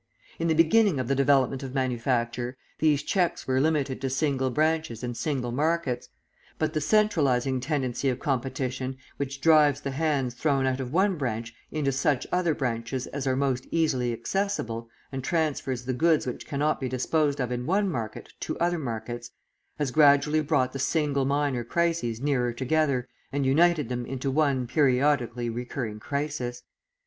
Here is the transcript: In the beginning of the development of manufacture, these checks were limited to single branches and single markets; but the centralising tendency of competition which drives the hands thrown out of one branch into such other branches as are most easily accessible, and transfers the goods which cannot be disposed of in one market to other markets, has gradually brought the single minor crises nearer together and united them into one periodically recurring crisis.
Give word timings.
In 0.39 0.47
the 0.47 0.55
beginning 0.55 0.99
of 0.99 1.07
the 1.07 1.13
development 1.13 1.61
of 1.61 1.75
manufacture, 1.75 2.57
these 2.79 3.03
checks 3.03 3.45
were 3.45 3.61
limited 3.61 4.01
to 4.01 4.09
single 4.09 4.49
branches 4.49 5.03
and 5.03 5.15
single 5.15 5.51
markets; 5.51 6.09
but 6.57 6.73
the 6.73 6.81
centralising 6.81 7.59
tendency 7.59 8.09
of 8.09 8.17
competition 8.19 8.97
which 9.17 9.41
drives 9.41 9.81
the 9.81 9.91
hands 9.91 10.33
thrown 10.33 10.65
out 10.65 10.79
of 10.79 10.91
one 10.91 11.17
branch 11.19 11.53
into 11.69 11.91
such 11.91 12.25
other 12.31 12.55
branches 12.55 13.05
as 13.05 13.27
are 13.27 13.35
most 13.35 13.67
easily 13.69 14.11
accessible, 14.11 14.89
and 15.11 15.23
transfers 15.23 15.85
the 15.85 15.93
goods 15.93 16.25
which 16.25 16.47
cannot 16.47 16.79
be 16.79 16.89
disposed 16.89 17.39
of 17.39 17.51
in 17.51 17.67
one 17.67 17.87
market 17.87 18.33
to 18.39 18.57
other 18.57 18.79
markets, 18.79 19.29
has 19.77 19.91
gradually 19.91 20.41
brought 20.41 20.73
the 20.73 20.79
single 20.79 21.25
minor 21.25 21.63
crises 21.63 22.19
nearer 22.19 22.51
together 22.51 23.07
and 23.31 23.45
united 23.45 23.87
them 23.87 24.07
into 24.07 24.31
one 24.31 24.65
periodically 24.65 25.47
recurring 25.47 25.99
crisis. 25.99 26.63